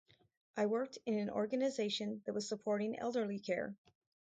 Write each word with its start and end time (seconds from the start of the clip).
I 0.57 0.65
worked 0.65 0.97
in 1.05 1.13
an 1.19 1.29
organization 1.29 2.23
that 2.25 2.33
was 2.33 2.49
supporting 2.49 2.97
elderly 2.97 3.37
care. 3.37 3.75